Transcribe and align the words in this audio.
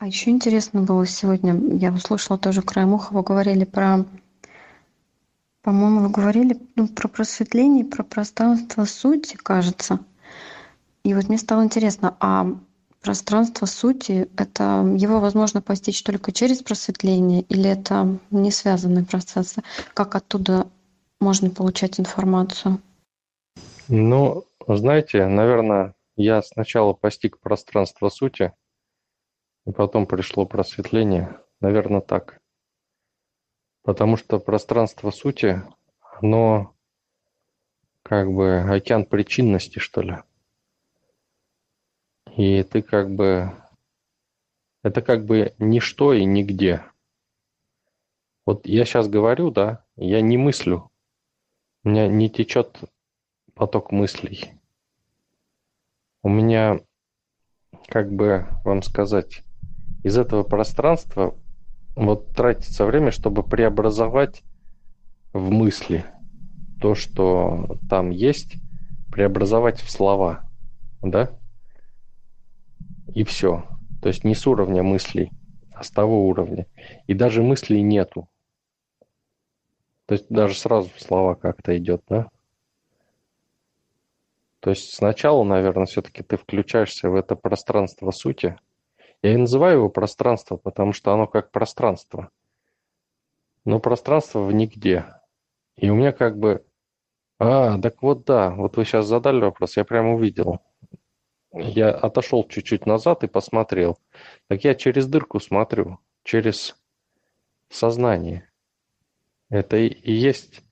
А 0.00 0.06
еще 0.06 0.30
интересно 0.30 0.80
было 0.80 1.04
сегодня, 1.06 1.76
я 1.76 1.92
услышала 1.92 2.38
тоже 2.38 2.62
краем 2.62 2.94
уха, 2.94 3.12
вы 3.12 3.22
говорили 3.22 3.64
про, 3.66 4.06
по-моему, 5.60 6.00
вы 6.00 6.08
говорили 6.08 6.58
ну, 6.74 6.88
про 6.88 7.06
просветление, 7.06 7.84
про 7.84 8.02
пространство 8.02 8.86
сути, 8.86 9.36
кажется. 9.36 9.98
И 11.04 11.12
вот 11.12 11.28
мне 11.28 11.36
стало 11.36 11.64
интересно, 11.64 12.16
а 12.18 12.46
пространство 13.02 13.66
сути, 13.66 14.30
это 14.38 14.90
его 14.96 15.20
возможно 15.20 15.60
постичь 15.60 16.02
только 16.02 16.32
через 16.32 16.62
просветление 16.62 17.42
или 17.42 17.68
это 17.68 18.18
не 18.30 18.50
связанные 18.50 19.04
процессы? 19.04 19.62
Как 19.92 20.14
оттуда 20.14 20.66
можно 21.20 21.50
получать 21.50 22.00
информацию? 22.00 22.80
Ну, 23.88 24.44
знаете, 24.66 25.26
наверное, 25.26 25.92
я 26.16 26.40
сначала 26.40 26.94
постиг 26.94 27.38
пространство 27.38 28.08
сути, 28.08 28.54
и 29.70 29.72
потом 29.72 30.04
пришло 30.06 30.46
просветление. 30.46 31.40
Наверное, 31.60 32.00
так. 32.00 32.40
Потому 33.82 34.16
что 34.16 34.40
пространство 34.40 35.12
сути, 35.12 35.62
оно 36.00 36.74
как 38.02 38.32
бы 38.32 38.58
океан 38.58 39.04
причинности, 39.04 39.78
что 39.78 40.02
ли. 40.02 40.16
И 42.36 42.64
ты 42.64 42.82
как 42.82 43.10
бы... 43.10 43.52
Это 44.82 45.02
как 45.02 45.24
бы 45.24 45.54
ничто 45.58 46.14
и 46.14 46.24
нигде. 46.24 46.84
Вот 48.44 48.66
я 48.66 48.84
сейчас 48.84 49.08
говорю, 49.08 49.52
да, 49.52 49.84
я 49.94 50.20
не 50.20 50.36
мыслю. 50.36 50.90
У 51.84 51.90
меня 51.90 52.08
не 52.08 52.28
течет 52.28 52.80
поток 53.54 53.92
мыслей. 53.92 54.52
У 56.22 56.28
меня, 56.28 56.80
как 57.86 58.10
бы 58.10 58.48
вам 58.64 58.82
сказать, 58.82 59.44
из 60.02 60.16
этого 60.16 60.42
пространства 60.42 61.34
вот 61.94 62.30
тратится 62.32 62.86
время, 62.86 63.10
чтобы 63.10 63.42
преобразовать 63.42 64.42
в 65.32 65.50
мысли 65.50 66.04
то, 66.80 66.94
что 66.94 67.78
там 67.88 68.10
есть, 68.10 68.54
преобразовать 69.10 69.80
в 69.80 69.90
слова, 69.90 70.48
да? 71.02 71.30
И 73.14 73.24
все. 73.24 73.66
То 74.00 74.08
есть 74.08 74.24
не 74.24 74.34
с 74.34 74.46
уровня 74.46 74.82
мыслей, 74.82 75.30
а 75.72 75.82
с 75.82 75.90
того 75.90 76.26
уровня. 76.26 76.66
И 77.06 77.12
даже 77.12 77.42
мыслей 77.42 77.82
нету. 77.82 78.28
То 80.06 80.14
есть 80.14 80.26
даже 80.30 80.54
сразу 80.54 80.88
слова 80.96 81.34
как-то 81.34 81.76
идет, 81.76 82.02
да? 82.08 82.28
То 84.60 84.70
есть 84.70 84.94
сначала, 84.94 85.42
наверное, 85.44 85.86
все-таки 85.86 86.22
ты 86.22 86.36
включаешься 86.36 87.10
в 87.10 87.14
это 87.14 87.36
пространство 87.36 88.10
сути– 88.10 88.56
я 89.22 89.34
и 89.34 89.36
называю 89.36 89.78
его 89.78 89.90
пространство, 89.90 90.56
потому 90.56 90.92
что 90.92 91.12
оно 91.12 91.26
как 91.26 91.50
пространство. 91.50 92.30
Но 93.64 93.78
пространство 93.78 94.40
в 94.40 94.52
нигде. 94.52 95.04
И 95.76 95.90
у 95.90 95.94
меня 95.94 96.12
как 96.12 96.38
бы... 96.38 96.64
А, 97.38 97.78
так 97.78 98.02
вот 98.02 98.24
да, 98.24 98.50
вот 98.50 98.76
вы 98.76 98.84
сейчас 98.84 99.06
задали 99.06 99.40
вопрос, 99.40 99.76
я 99.76 99.84
прямо 99.84 100.14
увидел. 100.14 100.60
Я 101.52 101.90
отошел 101.90 102.46
чуть-чуть 102.46 102.86
назад 102.86 103.24
и 103.24 103.28
посмотрел. 103.28 103.98
Так 104.48 104.64
я 104.64 104.74
через 104.74 105.06
дырку 105.06 105.40
смотрю, 105.40 105.98
через 106.22 106.76
сознание. 107.68 108.48
Это 109.48 109.76
и, 109.76 110.12
есть 110.12 110.62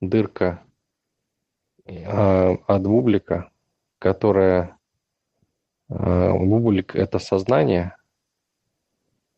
дырка 0.00 0.62
э, 1.84 2.54
от 2.66 2.82
бублика, 2.82 3.50
которая 3.98 4.78
бублик– 5.92 6.94
это 6.96 7.18
сознание, 7.18 7.96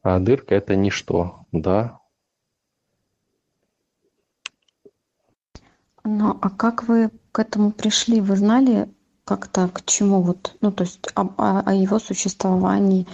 а 0.02 0.19
дырка– 0.19 0.55
это 0.56 0.77
ничто, 0.77 1.46
да. 1.52 1.98
Ну, 6.05 6.39
а 6.40 6.51
как 6.51 6.84
вы 6.84 7.11
к 7.33 7.39
этому 7.39 7.73
пришли? 7.73 8.20
Вы 8.20 8.36
знали 8.36 8.89
как-то 9.24 9.68
к 9.68 9.84
чему 9.86 10.20
вот, 10.20 10.56
ну, 10.61 10.70
то 10.70 10.84
есть 10.84 11.01
о, 11.14 11.62
о, 11.64 11.73
его 11.73 11.98
существовании, 11.98 13.07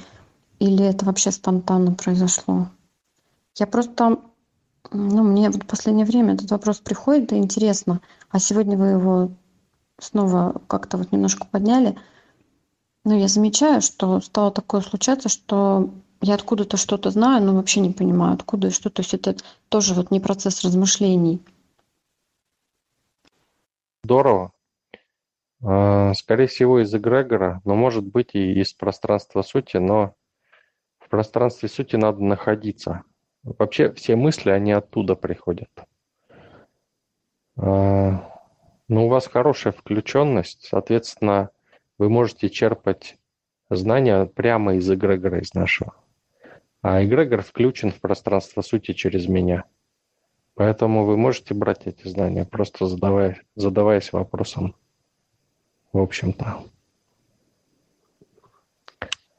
или 0.58 0.84
это 0.84 1.04
вообще 1.04 1.30
спонтанно 1.30 1.94
произошло? 1.94 2.68
Я 3.56 3.66
просто, 3.66 4.18
ну, 4.90 5.22
мне 5.22 5.50
в 5.50 5.66
последнее 5.66 6.04
время 6.04 6.34
этот 6.34 6.50
вопрос 6.50 6.80
приходит, 6.80 7.32
и 7.32 7.36
интересно, 7.36 8.00
а 8.28 8.40
сегодня 8.40 8.76
вы 8.76 8.88
его 8.88 9.30
снова 10.00 10.60
как-то 10.66 10.98
вот 10.98 11.12
немножко 11.12 11.46
подняли– 11.46 11.96
ну, 13.04 13.18
я 13.18 13.28
замечаю, 13.28 13.80
что 13.80 14.20
стало 14.20 14.50
такое 14.50 14.80
случаться, 14.82 15.28
что 15.28 15.90
я 16.20 16.34
откуда-то 16.34 16.76
что-то 16.76 17.10
знаю, 17.10 17.42
но 17.42 17.54
вообще 17.54 17.80
не 17.80 17.90
понимаю, 17.90 18.34
откуда 18.34 18.68
и 18.68 18.70
что. 18.70 18.90
То 18.90 19.00
есть 19.00 19.14
это 19.14 19.36
тоже 19.68 19.94
вот 19.94 20.10
не 20.10 20.20
процесс 20.20 20.62
размышлений. 20.62 21.40
Здорово. 24.04 24.52
А, 25.62 26.12
скорее 26.14 26.46
всего, 26.46 26.80
из 26.80 26.94
эгрегора, 26.94 27.60
но 27.64 27.74
может 27.74 28.04
быть 28.04 28.34
и 28.34 28.60
из 28.60 28.72
пространства 28.72 29.42
сути, 29.42 29.76
но 29.76 30.14
в 30.98 31.08
пространстве 31.08 31.68
сути 31.68 31.96
надо 31.96 32.22
находиться. 32.22 33.02
Вообще 33.42 33.92
все 33.92 34.16
мысли, 34.16 34.50
они 34.50 34.72
оттуда 34.72 35.16
приходят. 35.16 35.70
А, 37.56 38.30
ну, 38.88 39.06
у 39.06 39.08
вас 39.08 39.26
хорошая 39.26 39.72
включенность, 39.72 40.66
соответственно, 40.68 41.50
вы 42.00 42.08
можете 42.08 42.48
черпать 42.48 43.18
знания 43.68 44.24
прямо 44.24 44.76
из 44.76 44.90
эгрегора, 44.90 45.40
из 45.40 45.52
нашего. 45.52 45.94
А 46.80 47.04
эгрегор 47.04 47.42
включен 47.42 47.92
в 47.92 48.00
пространство 48.00 48.62
сути 48.62 48.94
через 48.94 49.28
меня. 49.28 49.64
Поэтому 50.54 51.04
вы 51.04 51.18
можете 51.18 51.52
брать 51.52 51.86
эти 51.86 52.08
знания, 52.08 52.46
просто 52.46 52.86
задавая, 52.86 53.42
задаваясь 53.54 54.14
вопросом, 54.14 54.74
в 55.92 55.98
общем-то. 55.98 56.62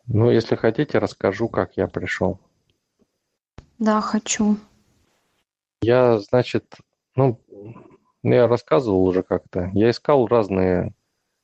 Ну, 0.05 0.29
если 0.29 0.55
хотите, 0.55 0.99
расскажу, 0.99 1.49
как 1.49 1.77
я 1.77 1.87
пришел. 1.87 2.39
Да, 3.79 4.01
хочу. 4.01 4.57
Я, 5.81 6.19
значит, 6.19 6.75
ну, 7.15 7.41
я 8.21 8.47
рассказывал 8.47 9.03
уже 9.03 9.23
как-то. 9.23 9.71
Я 9.73 9.89
искал 9.89 10.27
разные 10.27 10.93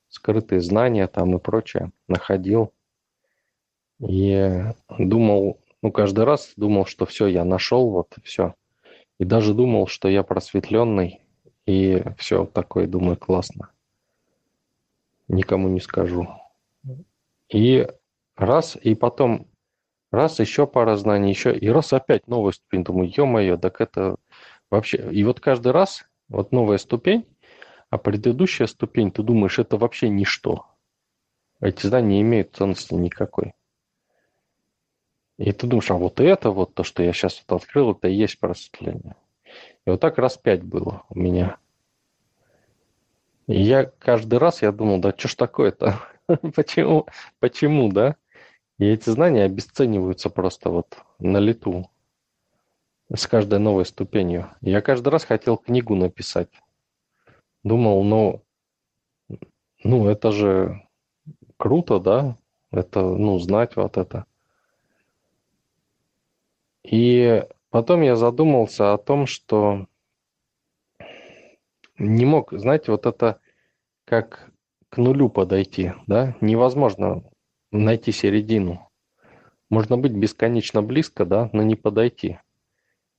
скрытые 0.09 0.61
знания 0.61 1.07
там 1.07 1.35
и 1.35 1.39
прочее 1.39 1.91
находил. 2.07 2.73
И 3.99 4.63
думал, 4.97 5.59
ну, 5.81 5.91
каждый 5.91 6.25
раз 6.25 6.53
думал, 6.55 6.85
что 6.85 7.05
все, 7.05 7.27
я 7.27 7.43
нашел, 7.43 7.89
вот, 7.89 8.15
все. 8.23 8.53
И 9.19 9.25
даже 9.25 9.53
думал, 9.53 9.87
что 9.87 10.07
я 10.07 10.23
просветленный, 10.23 11.21
и 11.65 12.03
все 12.17 12.45
такое, 12.45 12.87
думаю, 12.87 13.17
классно. 13.17 13.71
Никому 15.27 15.67
не 15.67 15.79
скажу. 15.79 16.27
И 17.49 17.87
раз, 18.35 18.77
и 18.81 18.95
потом 18.95 19.47
раз, 20.11 20.39
еще 20.39 20.67
пара 20.67 20.95
знаний, 20.95 21.29
еще, 21.29 21.57
и 21.57 21.67
раз 21.69 21.91
опять 21.93 22.27
новая 22.27 22.51
ступень. 22.51 22.83
Думаю, 22.83 23.11
ё-моё, 23.15 23.57
так 23.57 23.81
это 23.81 24.17
вообще... 24.69 25.09
И 25.11 25.23
вот 25.23 25.39
каждый 25.39 25.71
раз, 25.71 26.05
вот 26.29 26.51
новая 26.51 26.77
ступень, 26.77 27.25
а 27.89 27.97
предыдущая 27.97 28.67
ступень, 28.67 29.11
ты 29.11 29.23
думаешь, 29.23 29.59
это 29.59 29.77
вообще 29.77 30.09
ничто. 30.09 30.65
Эти 31.59 31.87
знания 31.87 32.15
не 32.15 32.21
имеют 32.21 32.55
ценности 32.55 32.93
никакой. 32.93 33.53
И 35.37 35.51
ты 35.51 35.67
думаешь, 35.67 35.91
а 35.91 35.95
вот 35.95 36.19
это 36.19 36.51
вот, 36.51 36.73
то, 36.73 36.83
что 36.83 37.03
я 37.03 37.13
сейчас 37.13 37.43
вот 37.47 37.61
открыл, 37.61 37.91
это 37.91 38.07
и 38.07 38.13
есть 38.13 38.39
просветление. 38.39 39.15
И 39.85 39.89
вот 39.89 40.01
так 40.01 40.17
раз 40.17 40.37
пять 40.37 40.63
было 40.63 41.03
у 41.09 41.17
меня. 41.17 41.57
И 43.47 43.61
я 43.61 43.85
каждый 43.85 44.39
раз 44.39 44.61
я 44.61 44.71
думал, 44.71 44.99
да 44.99 45.13
что 45.15 45.27
ж 45.27 45.35
такое-то? 45.35 45.99
почему, 46.55 47.07
почему, 47.39 47.91
да? 47.91 48.15
И 48.77 48.85
эти 48.85 49.09
знания 49.09 49.43
обесцениваются 49.43 50.29
просто 50.29 50.69
вот 50.69 50.97
на 51.19 51.37
лету 51.37 51.89
с 53.13 53.25
каждой 53.25 53.59
новой 53.59 53.85
ступенью. 53.85 54.51
Я 54.61 54.81
каждый 54.81 55.09
раз 55.09 55.23
хотел 55.23 55.57
книгу 55.57 55.95
написать 55.95 56.49
думал, 57.67 58.03
ну, 58.03 58.43
ну 59.83 60.07
это 60.07 60.31
же 60.31 60.87
круто, 61.57 61.99
да, 61.99 62.37
это, 62.71 63.01
ну, 63.01 63.39
знать 63.39 63.75
вот 63.75 63.97
это. 63.97 64.25
И 66.83 67.43
потом 67.69 68.01
я 68.01 68.15
задумался 68.15 68.93
о 68.93 68.97
том, 68.97 69.27
что 69.27 69.87
не 71.97 72.25
мог, 72.25 72.53
знаете, 72.53 72.91
вот 72.91 73.05
это 73.05 73.39
как 74.05 74.51
к 74.89 74.97
нулю 74.97 75.29
подойти, 75.29 75.93
да, 76.05 76.35
невозможно 76.41 77.23
найти 77.71 78.11
середину. 78.11 78.89
Можно 79.69 79.97
быть 79.97 80.13
бесконечно 80.13 80.81
близко, 80.81 81.25
да, 81.25 81.49
но 81.51 81.61
не 81.63 81.75
подойти. 81.75 82.39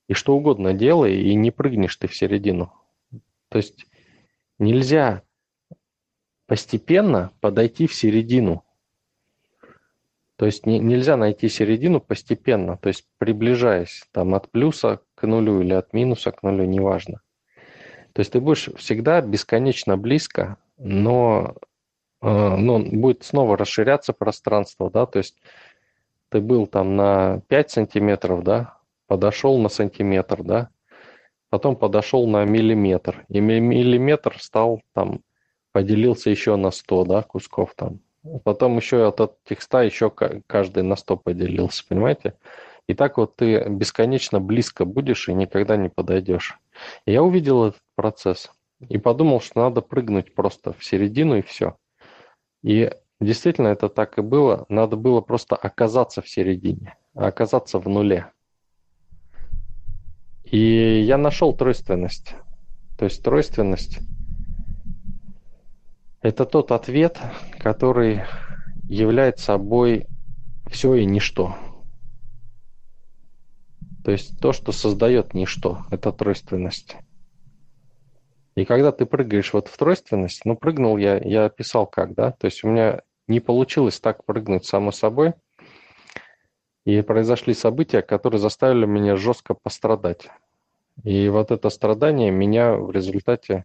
И 0.06 0.14
что 0.14 0.34
угодно 0.34 0.72
делай, 0.72 1.20
и 1.20 1.34
не 1.34 1.50
прыгнешь 1.50 1.96
ты 1.96 2.06
в 2.08 2.16
середину. 2.16 2.72
То 3.50 3.58
есть 3.58 3.86
Нельзя 4.58 5.22
постепенно 6.46 7.30
подойти 7.40 7.86
в 7.86 7.94
середину. 7.94 8.64
То 10.36 10.46
есть 10.46 10.66
не, 10.66 10.78
нельзя 10.78 11.16
найти 11.16 11.48
середину 11.48 12.00
постепенно, 12.00 12.76
то 12.76 12.88
есть 12.88 13.04
приближаясь 13.18 14.04
там 14.12 14.34
от 14.34 14.50
плюса 14.50 15.00
к 15.14 15.26
нулю 15.26 15.60
или 15.62 15.74
от 15.74 15.92
минуса 15.92 16.30
к 16.30 16.42
нулю, 16.42 16.64
неважно. 16.64 17.20
То 18.12 18.20
есть 18.20 18.32
ты 18.32 18.40
будешь 18.40 18.70
всегда 18.76 19.20
бесконечно 19.20 19.96
близко, 19.96 20.56
но 20.76 21.56
э, 22.22 22.56
ну, 22.56 22.78
будет 22.78 23.24
снова 23.24 23.56
расширяться 23.56 24.12
пространство, 24.12 24.90
да, 24.90 25.06
то 25.06 25.18
есть 25.18 25.36
ты 26.28 26.40
был 26.40 26.66
там 26.66 26.96
на 26.96 27.40
5 27.48 27.70
сантиметров, 27.70 28.42
да, 28.44 28.78
подошел 29.06 29.58
на 29.58 29.68
сантиметр, 29.68 30.42
да, 30.44 30.70
потом 31.50 31.76
подошел 31.76 32.26
на 32.26 32.44
миллиметр, 32.44 33.24
и 33.28 33.40
миллиметр 33.40 34.36
стал 34.40 34.82
там, 34.94 35.20
поделился 35.72 36.30
еще 36.30 36.56
на 36.56 36.70
100, 36.70 37.04
да, 37.04 37.22
кусков 37.22 37.74
там. 37.76 38.00
Потом 38.44 38.76
еще 38.76 39.06
от 39.08 39.20
этих 39.20 39.62
100 39.62 39.80
еще 39.82 40.10
каждый 40.46 40.82
на 40.82 40.96
100 40.96 41.16
поделился, 41.16 41.84
понимаете? 41.88 42.34
И 42.86 42.94
так 42.94 43.18
вот 43.18 43.36
ты 43.36 43.68
бесконечно 43.68 44.40
близко 44.40 44.84
будешь 44.84 45.28
и 45.28 45.34
никогда 45.34 45.76
не 45.76 45.88
подойдешь. 45.88 46.58
Я 47.06 47.22
увидел 47.22 47.66
этот 47.66 47.80
процесс 47.94 48.50
и 48.80 48.98
подумал, 48.98 49.40
что 49.40 49.60
надо 49.60 49.82
прыгнуть 49.82 50.34
просто 50.34 50.72
в 50.72 50.84
середину 50.84 51.36
и 51.36 51.42
все. 51.42 51.76
И 52.62 52.90
действительно 53.20 53.68
это 53.68 53.88
так 53.88 54.18
и 54.18 54.22
было. 54.22 54.64
Надо 54.68 54.96
было 54.96 55.20
просто 55.20 55.54
оказаться 55.54 56.22
в 56.22 56.28
середине, 56.28 56.96
оказаться 57.14 57.78
в 57.78 57.88
нуле. 57.88 58.32
И 60.50 61.02
я 61.02 61.18
нашел 61.18 61.54
тройственность. 61.54 62.34
То 62.96 63.04
есть 63.04 63.22
тройственность– 63.22 63.98
это 66.22 66.46
тот 66.46 66.72
ответ, 66.72 67.18
который 67.58 68.22
является 68.88 69.44
собой 69.44 70.06
все 70.70 70.94
и 70.94 71.04
ничто. 71.04 71.56
То 74.04 74.10
есть 74.10 74.40
то, 74.40 74.52
что 74.52 74.72
создает 74.72 75.34
ничто, 75.34 75.80
это 75.90 76.12
тройственность. 76.12 76.96
И 78.54 78.64
когда 78.64 78.90
ты 78.90 79.04
прыгаешь 79.04 79.52
вот 79.52 79.68
в 79.68 79.76
тройственность, 79.76 80.44
ну, 80.44 80.56
прыгнул 80.56 80.96
я, 80.96 81.18
я 81.18 81.44
описал 81.44 81.86
как, 81.86 82.14
да, 82.14 82.32
то 82.32 82.46
есть 82.46 82.64
у 82.64 82.68
меня 82.68 83.02
не 83.26 83.40
получилось 83.40 84.00
так 84.00 84.24
прыгнуть 84.24 84.64
само 84.64 84.92
собой, 84.92 85.34
и 86.84 87.02
произошли 87.02 87.54
события, 87.54 88.02
которые 88.02 88.40
заставили 88.40 88.86
меня 88.86 89.16
жестко 89.16 89.54
пострадать. 89.54 90.28
И 91.04 91.28
вот 91.28 91.50
это 91.50 91.70
страдание 91.70 92.30
меня 92.30 92.74
в 92.74 92.90
результате... 92.90 93.64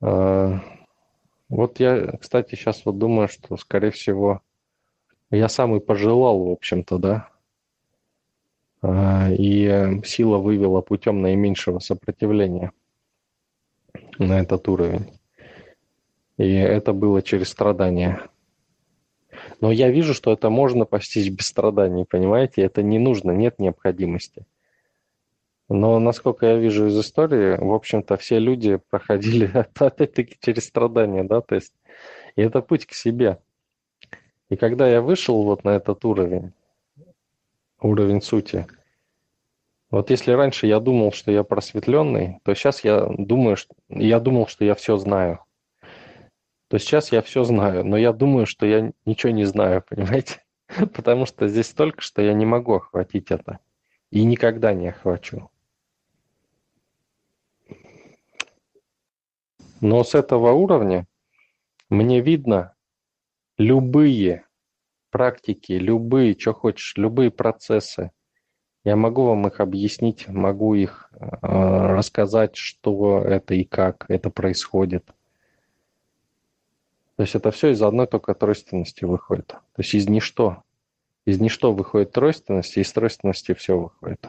Э, 0.00 0.58
вот 1.48 1.80
я, 1.80 2.18
кстати, 2.20 2.54
сейчас 2.54 2.84
вот 2.84 2.98
думаю, 2.98 3.28
что, 3.28 3.56
скорее 3.56 3.90
всего, 3.90 4.42
я 5.30 5.48
сам 5.48 5.76
и 5.76 5.80
пожелал, 5.80 6.44
в 6.44 6.50
общем-то, 6.50 6.98
да. 6.98 7.28
Э, 8.82 9.34
и 9.34 10.02
сила 10.04 10.38
вывела 10.38 10.80
путем 10.80 11.22
наименьшего 11.22 11.78
сопротивления 11.78 12.72
на 14.18 14.40
этот 14.40 14.68
уровень. 14.68 15.18
И 16.36 16.52
это 16.52 16.92
было 16.92 17.22
через 17.22 17.48
страдания. 17.48 18.28
Но 19.60 19.72
я 19.72 19.90
вижу, 19.90 20.14
что 20.14 20.32
это 20.32 20.50
можно 20.50 20.84
постичь 20.84 21.30
без 21.30 21.46
страданий, 21.46 22.04
понимаете? 22.04 22.62
Это 22.62 22.82
не 22.82 22.98
нужно, 22.98 23.32
нет 23.32 23.58
необходимости. 23.58 24.46
Но, 25.68 25.98
насколько 25.98 26.46
я 26.46 26.56
вижу 26.56 26.86
из 26.86 26.98
истории, 26.98 27.56
в 27.58 27.74
общем-то, 27.74 28.16
все 28.16 28.38
люди 28.38 28.80
проходили 28.88 29.50
опять-таки 29.78 30.36
через 30.40 30.66
страдания, 30.66 31.24
да, 31.24 31.40
то 31.40 31.56
есть 31.56 31.74
и 32.36 32.42
это 32.42 32.62
путь 32.62 32.86
к 32.86 32.92
себе. 32.92 33.38
И 34.48 34.56
когда 34.56 34.88
я 34.88 35.02
вышел 35.02 35.42
вот 35.42 35.64
на 35.64 35.70
этот 35.70 36.04
уровень, 36.04 36.52
уровень 37.80 38.22
сути, 38.22 38.66
вот 39.90 40.10
если 40.10 40.32
раньше 40.32 40.66
я 40.66 40.80
думал, 40.80 41.12
что 41.12 41.30
я 41.32 41.42
просветленный, 41.42 42.38
то 42.44 42.54
сейчас 42.54 42.84
я 42.84 43.06
думаю, 43.06 43.56
что 43.56 43.74
я 43.88 44.20
думал, 44.20 44.46
что 44.46 44.64
я 44.64 44.74
все 44.74 44.96
знаю 44.96 45.40
то 46.68 46.78
сейчас 46.78 47.12
я 47.12 47.22
все 47.22 47.44
знаю, 47.44 47.84
но 47.84 47.96
я 47.96 48.12
думаю, 48.12 48.46
что 48.46 48.66
я 48.66 48.92
ничего 49.06 49.32
не 49.32 49.44
знаю, 49.44 49.82
понимаете? 49.88 50.44
Потому 50.94 51.26
что 51.26 51.48
здесь 51.48 51.68
столько, 51.68 52.02
что 52.02 52.22
я 52.22 52.34
не 52.34 52.44
могу 52.44 52.74
охватить 52.74 53.30
это. 53.30 53.58
И 54.10 54.24
никогда 54.24 54.72
не 54.74 54.88
охвачу. 54.88 55.50
Но 59.80 60.02
с 60.02 60.14
этого 60.14 60.52
уровня 60.52 61.06
мне 61.88 62.20
видно 62.20 62.74
любые 63.56 64.44
практики, 65.10 65.72
любые, 65.72 66.38
что 66.38 66.52
хочешь, 66.52 66.94
любые 66.96 67.30
процессы. 67.30 68.10
Я 68.84 68.96
могу 68.96 69.24
вам 69.24 69.46
их 69.46 69.60
объяснить, 69.60 70.28
могу 70.28 70.74
их 70.74 71.10
э, 71.12 71.26
рассказать, 71.40 72.56
что 72.56 73.20
это 73.22 73.54
и 73.54 73.64
как 73.64 74.04
это 74.08 74.30
происходит. 74.30 75.10
То 77.18 77.22
есть 77.22 77.34
это 77.34 77.50
все 77.50 77.72
из 77.72 77.82
одной 77.82 78.06
только 78.06 78.32
тройственности 78.32 79.04
выходит. 79.04 79.48
То 79.48 79.60
есть 79.78 79.92
из 79.92 80.08
ничто. 80.08 80.62
Из 81.24 81.40
ничто 81.40 81.72
выходит 81.72 82.12
тройственность, 82.12 82.76
и 82.76 82.80
из 82.80 82.92
тройственности 82.92 83.54
все 83.54 83.76
выходит. 83.76 84.24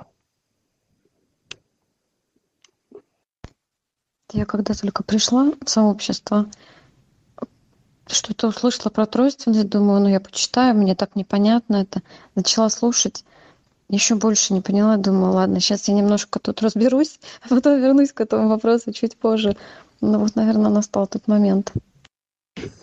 Я 4.33 4.45
когда 4.45 4.73
только 4.73 5.03
пришла 5.03 5.51
в 5.63 5.69
сообщество, 5.69 6.47
что-то 8.07 8.47
услышала 8.47 8.89
про 8.89 9.05
тройственность, 9.05 9.69
думаю, 9.69 10.01
ну 10.01 10.09
я 10.09 10.19
почитаю, 10.19 10.73
мне 10.73 10.95
так 10.95 11.15
непонятно 11.15 11.75
это. 11.75 12.01
Начала 12.33 12.69
слушать, 12.69 13.23
еще 13.87 14.15
больше 14.15 14.55
не 14.55 14.61
поняла, 14.61 14.97
думаю, 14.97 15.33
ладно, 15.33 15.59
сейчас 15.59 15.87
я 15.87 15.93
немножко 15.93 16.39
тут 16.39 16.63
разберусь, 16.63 17.19
а 17.43 17.49
потом 17.49 17.79
вернусь 17.79 18.13
к 18.13 18.21
этому 18.21 18.49
вопросу 18.49 18.91
чуть 18.93 19.15
позже. 19.15 19.55
Ну 20.01 20.17
вот, 20.17 20.35
наверное, 20.35 20.71
настал 20.71 21.05
тот 21.05 21.27
момент. 21.27 21.71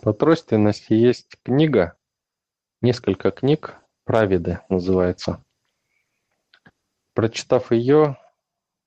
По 0.02 0.12
тройственности 0.12 0.93
есть 0.93 1.37
книга, 1.43 1.96
несколько 2.81 3.31
книг, 3.31 3.76
«Праведы» 4.05 4.61
называется. 4.69 5.43
Прочитав 7.14 7.73
ее, 7.73 8.17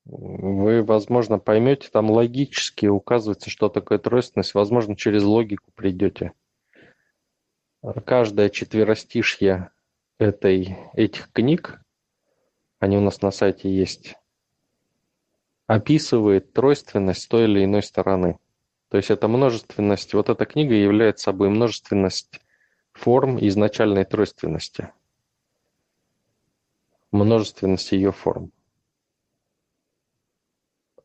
вы, 0.05 0.83
возможно, 0.83 1.39
поймете, 1.39 1.89
там 1.91 2.09
логически 2.09 2.85
указывается, 2.85 3.49
что 3.49 3.69
такое 3.69 3.99
тройственность, 3.99 4.53
возможно, 4.53 4.95
через 4.95 5.23
логику 5.23 5.71
придете. 5.75 6.33
Каждое 8.05 8.49
четверостишье 8.49 9.71
этой, 10.17 10.77
этих 10.93 11.31
книг, 11.31 11.81
они 12.79 12.97
у 12.97 13.01
нас 13.01 13.21
на 13.21 13.31
сайте 13.31 13.69
есть, 13.69 14.15
описывает 15.67 16.53
тройственность 16.53 17.29
той 17.29 17.43
или 17.43 17.63
иной 17.63 17.83
стороны. 17.83 18.39
То 18.89 18.97
есть 18.97 19.11
это 19.11 19.27
множественность, 19.27 20.13
вот 20.13 20.29
эта 20.29 20.45
книга 20.45 20.73
является 20.73 21.25
собой 21.25 21.49
множественность 21.49 22.41
форм 22.93 23.37
изначальной 23.39 24.03
тройственности. 24.03 24.91
Множественность 27.11 27.91
ее 27.91 28.11
форм. 28.11 28.51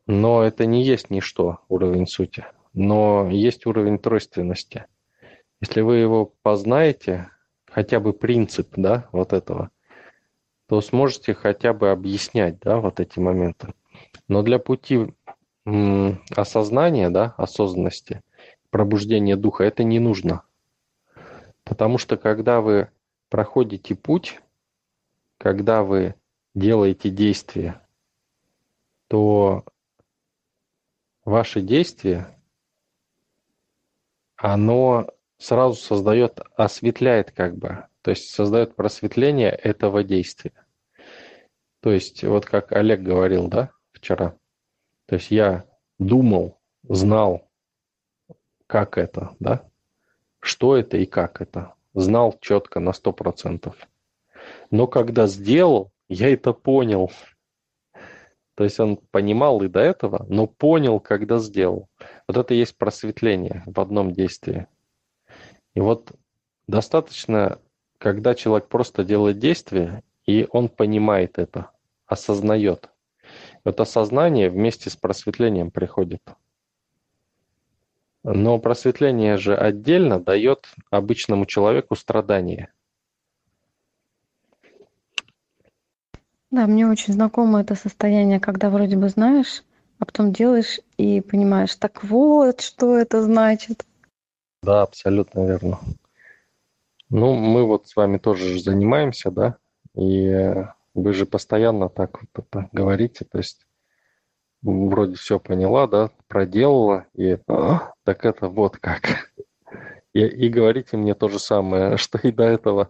Но 0.07 0.43
это 0.43 0.65
не 0.65 0.83
есть 0.83 1.09
ничто, 1.09 1.59
уровень 1.67 2.07
сути. 2.07 2.45
Но 2.73 3.29
есть 3.31 3.65
уровень 3.65 3.99
тройственности. 3.99 4.85
Если 5.61 5.81
вы 5.81 5.97
его 5.97 6.33
познаете, 6.41 7.29
хотя 7.67 7.99
бы 7.99 8.13
принцип 8.13 8.69
да, 8.75 9.07
вот 9.11 9.33
этого, 9.33 9.71
то 10.67 10.81
сможете 10.81 11.33
хотя 11.33 11.73
бы 11.73 11.91
объяснять 11.91 12.59
да, 12.59 12.79
вот 12.79 12.99
эти 12.99 13.19
моменты. 13.19 13.73
Но 14.27 14.41
для 14.41 14.59
пути 14.59 15.13
осознания, 15.65 17.09
да, 17.09 17.33
осознанности, 17.37 18.21
пробуждения 18.69 19.35
духа, 19.35 19.63
это 19.63 19.83
не 19.83 19.99
нужно. 19.99 20.43
Потому 21.63 21.97
что 21.97 22.17
когда 22.17 22.61
вы 22.61 22.89
проходите 23.29 23.95
путь, 23.95 24.39
когда 25.37 25.83
вы 25.83 26.15
делаете 26.53 27.09
действия, 27.09 27.81
то 29.07 29.65
ваше 31.23 31.61
действие, 31.61 32.27
оно 34.35 35.07
сразу 35.37 35.75
создает, 35.75 36.39
осветляет 36.55 37.31
как 37.31 37.57
бы, 37.57 37.87
то 38.01 38.11
есть 38.11 38.29
создает 38.29 38.75
просветление 38.75 39.49
этого 39.49 40.03
действия. 40.03 40.53
То 41.79 41.91
есть 41.91 42.23
вот 42.23 42.45
как 42.45 42.71
Олег 42.71 43.01
говорил, 43.01 43.47
да, 43.47 43.71
вчера– 43.93 44.37
то 45.05 45.15
есть 45.15 45.31
я 45.31 45.65
думал, 45.99 46.59
знал, 46.83 47.47
как 48.67 48.97
это, 48.97 49.35
да, 49.39 49.63
что 50.39 50.75
это 50.75 50.97
и 50.97 51.05
как 51.05 51.41
это. 51.41 51.73
Знал 51.93 52.37
четко 52.41 52.79
на 52.79 52.91
сто 52.93 53.13
процентов. 53.13 53.75
Но 54.69 54.87
когда 54.87 55.27
сделал, 55.27 55.91
я 56.09 56.33
это 56.33 56.53
понял. 56.53 57.11
То 58.55 58.63
есть 58.63 58.79
он 58.79 58.97
понимал 58.97 59.61
и 59.61 59.67
до 59.67 59.79
этого, 59.79 60.25
но 60.29 60.47
понял, 60.47 60.99
когда 60.99 61.39
сделал. 61.39 61.89
Вот 62.27 62.37
это 62.37 62.53
и 62.53 62.57
есть 62.57 62.77
просветление 62.77 63.63
в 63.65 63.79
одном 63.79 64.11
действии. 64.11 64.67
И 65.73 65.79
вот 65.79 66.11
достаточно 66.67 67.59
когда 67.97 68.35
человек 68.35 68.67
просто 68.67 69.03
делает 69.03 69.39
действие, 69.39 70.03
и 70.25 70.47
он 70.51 70.69
понимает 70.69 71.37
это, 71.37 71.71
осознает. 72.05 72.89
Это 73.63 73.83
осознание 73.83 74.49
вместе 74.49 74.89
с 74.89 74.95
просветлением 74.95 75.71
приходит. 75.71 76.21
Но 78.23 78.57
просветление 78.57 79.37
же 79.37 79.55
отдельно 79.55 80.19
дает 80.19 80.67
обычному 80.89 81.45
человеку 81.45 81.95
страдания. 81.95 82.73
Да, 86.49 86.67
мне 86.67 86.87
очень 86.87 87.13
знакомо 87.13 87.61
это 87.61 87.75
состояние, 87.75 88.39
когда 88.39 88.69
вроде 88.69 88.97
бы 88.97 89.09
знаешь, 89.09 89.63
а 89.99 90.05
потом 90.05 90.31
делаешь 90.31 90.79
и 90.97 91.21
понимаешь, 91.21 91.75
так 91.75 92.03
вот, 92.03 92.61
что 92.61 92.97
это 92.97 93.21
значит. 93.21 93.85
Да, 94.63 94.81
абсолютно 94.83 95.45
верно. 95.45 95.79
Ну, 97.09 97.35
мы 97.35 97.65
вот 97.65 97.87
с 97.87 97.95
вами 97.95 98.17
тоже 98.17 98.59
занимаемся, 98.59 99.31
да, 99.31 99.57
и 99.95 100.65
вы 100.95 101.13
же 101.13 101.25
постоянно 101.25 101.89
так 101.89 102.21
вот 102.21 102.45
это 102.45 102.69
говорите, 102.71 103.25
то 103.25 103.37
есть 103.37 103.67
вроде 104.63 105.15
все 105.15 105.39
поняла, 105.39 105.87
да, 105.87 106.09
проделала, 106.27 107.05
и 107.13 107.37
а, 107.47 107.91
так 108.03 108.25
это 108.25 108.47
вот 108.47 108.77
как. 108.77 109.31
И, 110.13 110.21
и 110.21 110.49
говорите 110.49 110.95
мне 110.97 111.13
то 111.13 111.27
же 111.27 111.37
самое, 111.37 111.97
что 111.97 112.17
и 112.17 112.31
до 112.31 112.43
этого, 112.43 112.89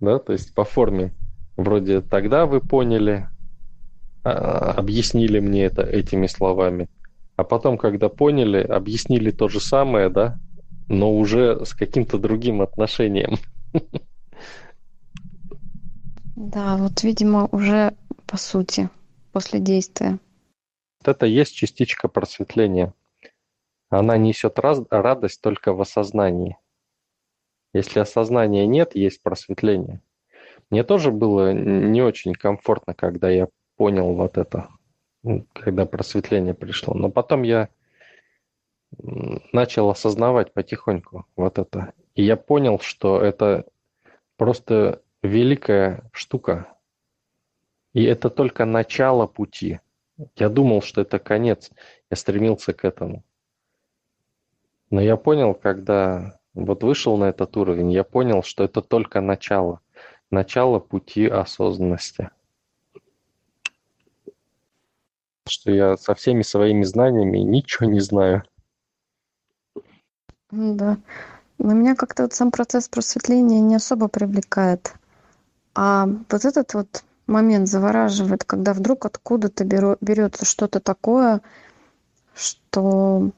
да, 0.00 0.18
то 0.18 0.32
есть 0.32 0.54
по 0.54 0.64
форме. 0.64 1.12
Вроде 1.56 2.00
тогда 2.00 2.46
вы 2.46 2.60
поняли, 2.60 3.28
а, 4.24 4.72
объяснили 4.72 5.40
мне 5.40 5.64
это 5.64 5.82
этими 5.82 6.28
словами, 6.28 6.88
а 7.36 7.42
потом, 7.42 7.78
когда 7.78 8.08
поняли, 8.08 8.62
объяснили 8.62 9.32
то 9.32 9.48
же 9.48 9.60
самое, 9.60 10.08
да, 10.08 10.38
но 10.86 11.12
уже 11.12 11.64
с 11.66 11.74
каким-то 11.74 12.16
другим 12.18 12.62
отношением. 12.62 13.38
Да, 16.40 16.76
вот, 16.76 17.02
видимо, 17.02 17.48
уже 17.50 17.94
по 18.28 18.36
сути, 18.36 18.90
после 19.32 19.58
действия. 19.58 20.20
Вот 21.00 21.08
это 21.08 21.26
есть 21.26 21.56
частичка 21.56 22.06
просветления. 22.06 22.94
Она 23.90 24.16
несет 24.16 24.60
раз, 24.60 24.80
радость 24.88 25.40
только 25.40 25.72
в 25.72 25.80
осознании. 25.80 26.56
Если 27.72 27.98
осознания 27.98 28.68
нет, 28.68 28.94
есть 28.94 29.20
просветление. 29.20 30.00
Мне 30.70 30.84
тоже 30.84 31.10
было 31.10 31.52
не 31.52 32.02
очень 32.02 32.34
комфортно, 32.34 32.94
когда 32.94 33.28
я 33.28 33.48
понял 33.76 34.14
вот 34.14 34.38
это, 34.38 34.68
когда 35.54 35.86
просветление 35.86 36.54
пришло. 36.54 36.94
Но 36.94 37.10
потом 37.10 37.42
я 37.42 37.68
начал 39.52 39.90
осознавать 39.90 40.52
потихоньку 40.52 41.26
вот 41.34 41.58
это. 41.58 41.94
И 42.14 42.22
я 42.22 42.36
понял, 42.36 42.78
что 42.78 43.20
это 43.20 43.66
просто 44.36 45.02
великая 45.22 46.08
штука. 46.12 46.74
И 47.92 48.04
это 48.04 48.30
только 48.30 48.64
начало 48.64 49.26
пути. 49.26 49.80
Я 50.36 50.48
думал, 50.48 50.82
что 50.82 51.00
это 51.00 51.18
конец. 51.18 51.70
Я 52.10 52.16
стремился 52.16 52.72
к 52.72 52.84
этому. 52.84 53.24
Но 54.90 55.00
я 55.00 55.16
понял, 55.16 55.54
когда 55.54 56.38
вот 56.54 56.82
вышел 56.82 57.16
на 57.16 57.24
этот 57.24 57.56
уровень, 57.56 57.92
я 57.92 58.04
понял, 58.04 58.42
что 58.42 58.64
это 58.64 58.82
только 58.82 59.20
начало. 59.20 59.80
Начало 60.30 60.78
пути 60.78 61.26
осознанности. 61.26 62.30
Что 65.48 65.70
я 65.70 65.96
со 65.96 66.14
всеми 66.14 66.42
своими 66.42 66.82
знаниями 66.82 67.38
ничего 67.38 67.88
не 67.88 68.00
знаю. 68.00 68.42
Да. 70.50 70.98
Но 71.58 71.72
меня 71.72 71.94
как-то 71.94 72.24
вот 72.24 72.32
сам 72.32 72.50
процесс 72.50 72.88
просветления 72.88 73.60
не 73.60 73.76
особо 73.76 74.08
привлекает. 74.08 74.94
А 75.80 76.06
вот 76.06 76.44
этот 76.44 76.74
вот 76.74 77.04
момент 77.28 77.68
завораживает, 77.68 78.42
когда 78.42 78.72
вдруг 78.72 79.06
откуда-то 79.06 79.62
берется 80.00 80.44
что-то 80.44 80.80
такое, 80.80 81.40
что, 82.34 83.30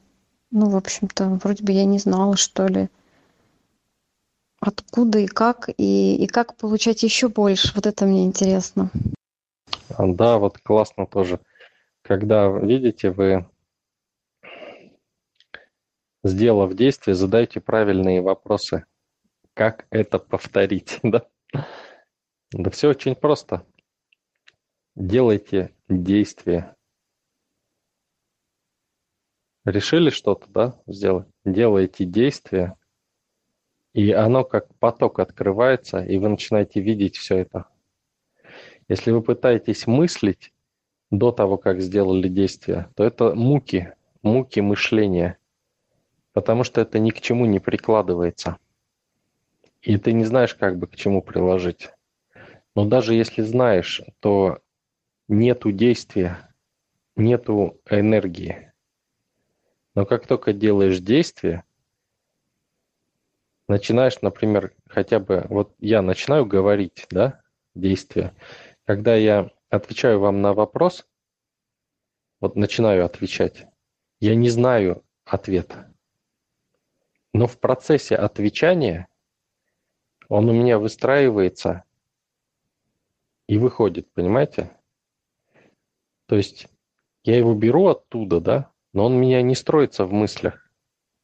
ну, 0.49 0.69
в 0.69 0.75
общем-то, 0.75 1.39
вроде 1.43 1.63
бы 1.63 1.71
я 1.71 1.85
не 1.85 1.99
знала, 1.99 2.37
что 2.37 2.65
ли. 2.65 2.89
Откуда 4.59 5.19
и 5.19 5.27
как, 5.27 5.69
и, 5.77 6.15
и 6.15 6.25
как 6.25 6.55
получать 6.55 7.03
еще 7.03 7.27
больше. 7.27 7.73
Вот 7.75 7.85
это 7.85 8.05
мне 8.07 8.25
интересно. 8.25 8.89
Да, 9.99 10.39
вот 10.39 10.57
классно 10.63 11.05
тоже. 11.05 11.39
Когда, 12.01 12.47
видите, 12.47 13.11
вы 13.11 13.45
сделав 16.23 16.73
действие, 16.73 17.13
задайте 17.13 17.61
правильные 17.61 18.23
вопросы. 18.23 18.85
Как 19.53 19.85
это 19.91 20.17
повторить? 20.17 20.99
Да, 21.03 21.27
да 22.51 22.69
все 22.69 22.89
очень 22.89 23.15
просто. 23.15 23.65
Делайте 24.95 25.73
действие. 25.87 26.75
Решили 29.63 30.09
что-то, 30.09 30.47
да, 30.49 30.81
сделать? 30.87 31.27
Делаете 31.45 32.05
действие, 32.05 32.75
и 33.93 34.11
оно 34.11 34.43
как 34.43 34.73
поток 34.75 35.19
открывается, 35.19 36.03
и 36.03 36.17
вы 36.17 36.29
начинаете 36.29 36.81
видеть 36.81 37.17
все 37.17 37.37
это. 37.37 37.67
Если 38.87 39.11
вы 39.11 39.21
пытаетесь 39.21 39.87
мыслить 39.87 40.51
до 41.11 41.31
того, 41.31 41.57
как 41.57 41.81
сделали 41.81 42.27
действие, 42.27 42.89
то 42.95 43.03
это 43.03 43.35
муки, 43.35 43.93
муки 44.23 44.59
мышления– 44.59 45.37
потому 46.33 46.63
что 46.63 46.81
это 46.81 46.99
ни 46.99 47.11
к 47.11 47.21
чему 47.21 47.45
не 47.45 47.59
прикладывается. 47.59 48.57
И 49.81 49.97
ты 49.97 50.13
не 50.13 50.25
знаешь, 50.25 50.55
как 50.55 50.77
бы 50.77 50.87
к 50.87 50.95
чему 50.95 51.21
приложить. 51.21 51.89
Но 52.75 52.85
даже 52.85 53.13
если 53.13 53.41
знаешь, 53.41 54.01
то 54.19 54.59
нету 55.27 55.71
действия, 55.71 56.53
нету 57.15 57.79
энергии. 57.89 58.71
Но 59.93 60.05
как 60.05 60.25
только 60.25 60.53
делаешь 60.53 60.99
действие, 60.99 61.65
начинаешь, 63.67 64.21
например, 64.21 64.73
хотя 64.87 65.19
бы, 65.19 65.45
вот 65.49 65.75
я 65.79 66.01
начинаю 66.01 66.45
говорить, 66.45 67.07
да, 67.09 67.41
действие. 67.75 68.33
Когда 68.85 69.15
я 69.15 69.51
отвечаю 69.69 70.19
вам 70.19 70.41
на 70.41 70.53
вопрос, 70.53 71.05
вот 72.39 72.55
начинаю 72.55 73.05
отвечать, 73.05 73.67
я 74.19 74.35
не 74.35 74.49
знаю 74.49 75.03
ответа. 75.25 75.93
Но 77.33 77.47
в 77.47 77.59
процессе 77.59 78.15
отвечания 78.15 79.07
он 80.27 80.49
у 80.49 80.53
меня 80.53 80.79
выстраивается 80.79 81.83
и 83.51 83.57
выходит, 83.57 84.09
понимаете? 84.13 84.71
То 86.27 86.37
есть 86.37 86.69
я 87.25 87.37
его 87.37 87.53
беру 87.53 87.87
оттуда, 87.87 88.39
да, 88.39 88.71
но 88.93 89.07
он 89.07 89.19
меня 89.19 89.41
не 89.41 89.55
строится 89.55 90.05
в 90.05 90.13
мыслях, 90.13 90.71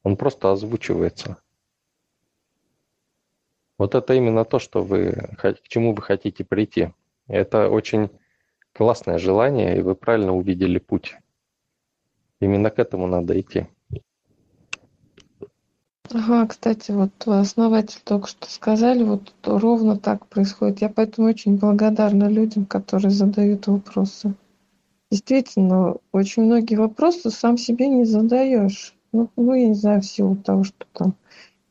он 0.03 0.17
просто 0.17 0.51
озвучивается. 0.51 1.37
Вот 3.77 3.95
это 3.95 4.13
именно 4.13 4.43
то, 4.43 4.59
что 4.59 4.83
вы, 4.83 5.13
к 5.37 5.69
чему 5.69 5.93
вы 5.93 6.01
хотите 6.01 6.43
прийти. 6.43 6.91
Это 7.27 7.69
очень 7.69 8.09
классное 8.73 9.19
желание, 9.19 9.77
и 9.77 9.81
вы 9.81 9.95
правильно 9.95 10.35
увидели 10.35 10.79
путь. 10.79 11.15
Именно 12.41 12.71
к 12.71 12.79
этому 12.79 13.07
надо 13.07 13.39
идти. 13.39 13.67
Ага, 16.13 16.47
кстати, 16.47 16.91
вот 16.91 17.11
основатель 17.27 17.99
только 18.03 18.27
что 18.27 18.49
сказали, 18.49 19.03
вот 19.03 19.33
ровно 19.43 19.97
так 19.97 20.25
происходит. 20.27 20.81
Я 20.81 20.89
поэтому 20.89 21.27
очень 21.27 21.57
благодарна 21.57 22.29
людям, 22.29 22.65
которые 22.65 23.11
задают 23.11 23.67
вопросы. 23.67 24.33
Действительно, 25.11 25.97
очень 26.11 26.43
многие 26.43 26.75
вопросы 26.75 27.31
сам 27.31 27.57
себе 27.57 27.87
не 27.87 28.05
задаешь. 28.05 28.95
Ну, 29.13 29.29
ну, 29.37 29.53
я 29.53 29.67
не 29.69 29.75
знаю, 29.75 30.01
в 30.01 30.05
силу 30.05 30.35
того, 30.37 30.63
что 30.63 30.85
там 30.93 31.15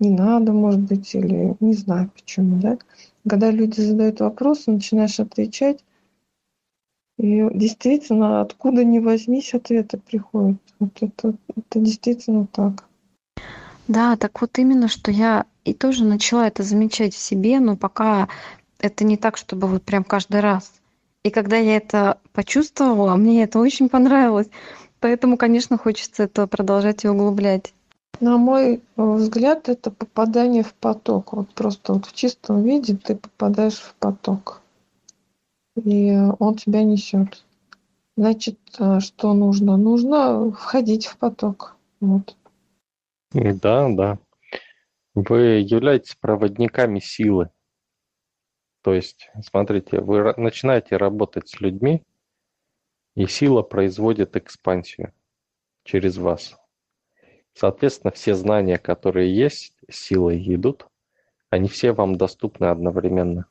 не 0.01 0.11
надо, 0.11 0.53
может 0.53 0.81
быть, 0.81 1.15
или 1.15 1.57
не 1.61 1.75
знаю 1.75 2.11
почему, 2.15 2.61
да. 2.61 2.79
Когда 3.29 3.51
люди 3.51 3.81
задают 3.81 4.21
вопросы, 4.21 4.71
начинаешь 4.71 5.21
отвечать, 5.21 5.85
и 7.19 7.47
действительно, 7.55 8.41
откуда 8.41 8.85
ни 8.85 8.99
возьмись, 8.99 9.55
ответы 9.55 9.99
приходят. 9.99 10.57
Вот 10.79 10.93
это, 11.03 11.35
это 11.55 11.81
действительно 11.81 12.47
так. 12.47 12.86
Да, 13.89 14.17
так 14.17 14.41
вот 14.41 14.59
именно, 14.59 14.89
что 14.89 15.11
я 15.11 15.45
и 15.65 15.73
тоже 15.73 16.05
начала 16.05 16.47
это 16.47 16.63
замечать 16.63 17.15
в 17.15 17.19
себе, 17.19 17.61
но 17.61 17.77
пока 17.77 18.29
это 18.79 19.05
не 19.05 19.17
так, 19.17 19.37
чтобы 19.37 19.69
вот 19.69 19.83
прям 19.83 20.05
каждый 20.05 20.41
раз. 20.41 20.73
И 21.23 21.31
когда 21.31 21.57
я 21.57 21.77
это 21.77 22.19
почувствовала, 22.33 23.17
мне 23.17 23.43
это 23.43 23.59
очень 23.59 23.89
понравилось. 23.89 24.49
Поэтому, 25.01 25.37
конечно, 25.37 25.77
хочется 25.77 26.25
это 26.25 26.47
продолжать 26.47 27.05
и 27.05 27.09
углублять. 27.09 27.75
На 28.21 28.39
мой 28.39 28.81
взгляд, 28.97 29.69
это 29.69 29.91
попадание 29.91 30.63
в 30.63 30.73
поток. 30.75 31.33
Вот 31.33 31.51
просто 31.51 31.95
вот 31.95 32.07
в 32.07 32.15
чистом 32.15 32.63
виде 32.63 32.97
ты 32.97 33.17
попадаешь 33.17 33.79
в 33.79 33.95
поток. 33.97 34.63
И 35.77 36.17
он 36.39 36.55
тебя 36.55 36.83
несет. 36.83 37.45
Значит, 38.17 38.59
э, 38.79 39.01
что 39.01 39.35
нужно? 39.35 39.77
Нужно 39.77 40.51
входить 40.51 41.07
в 41.07 41.19
поток. 41.19 41.77
Вот. 42.01 42.35
Да, 43.37 43.89
да. 43.91 44.19
Вы 45.15 45.61
являетесь 45.61 46.15
проводниками 46.15 47.01
силы. 47.01 47.51
То 48.83 48.95
есть, 48.95 49.29
смотрите, 49.45 50.01
вы 50.01 50.33
начинаете 50.37 50.97
работать 50.97 51.49
с 51.49 51.61
людьми, 51.61 52.03
и 53.15 53.27
сила 53.27 53.63
производит 53.63 54.37
экспансию 54.37 55.13
через 55.85 56.19
вас. 56.19 56.57
Соответственно, 57.55 58.11
все 58.13 58.35
знания, 58.35 58.79
которые 58.79 59.35
есть, 59.35 59.75
силой 59.91 60.43
идут, 60.55 60.87
они 61.51 61.69
все 61.69 61.93
вам 61.93 62.17
доступны 62.17 62.67
одновременно. 62.67 63.47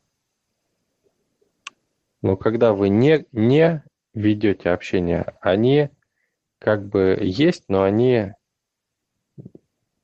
Но 2.22 2.38
когда 2.38 2.74
вы 2.74 2.89
не, 2.89 3.25
не 3.32 3.84
ведете 4.13 4.70
общение, 4.70 5.36
они 5.42 5.89
как 6.60 6.88
бы 6.88 7.18
есть, 7.22 7.65
но 7.68 7.84
они 7.84 8.34